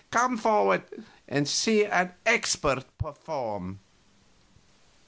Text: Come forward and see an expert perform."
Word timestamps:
Come 0.09 0.35
forward 0.35 1.05
and 1.27 1.47
see 1.47 1.85
an 1.85 2.13
expert 2.25 2.85
perform." 2.97 3.81